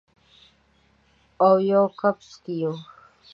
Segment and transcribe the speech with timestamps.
[1.45, 2.73] اویو کپس کې یو